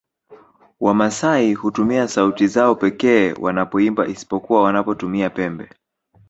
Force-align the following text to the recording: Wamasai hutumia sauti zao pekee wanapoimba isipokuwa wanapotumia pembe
Wamasai 0.79 1.53
hutumia 1.53 2.07
sauti 2.07 2.47
zao 2.47 2.75
pekee 2.75 3.33
wanapoimba 3.33 4.07
isipokuwa 4.07 4.63
wanapotumia 4.63 5.29
pembe 5.29 5.69